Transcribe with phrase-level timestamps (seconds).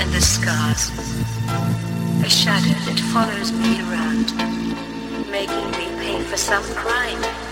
[0.00, 0.90] and the scars.
[2.24, 4.32] A shadow that follows me around,
[5.30, 7.49] making me pay for some crime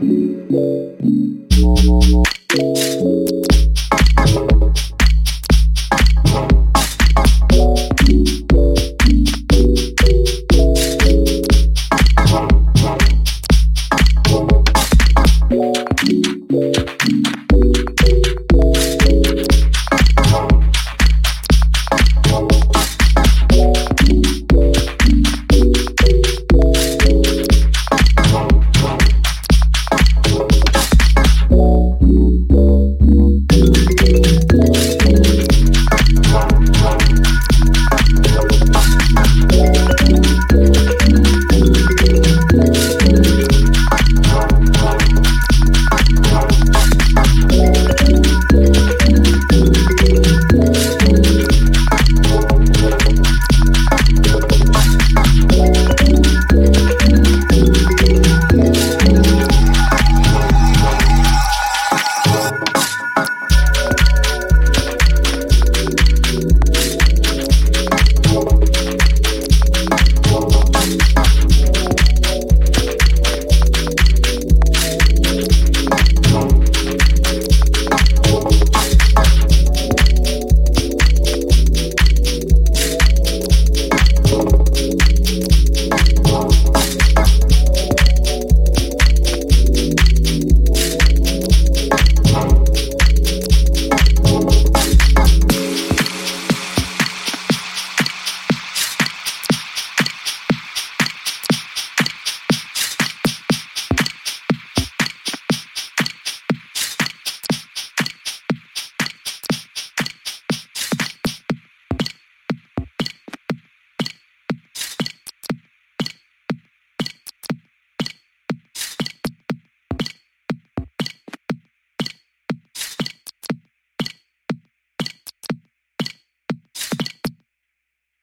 [0.00, 0.94] Oh,
[1.60, 2.37] oh, oh.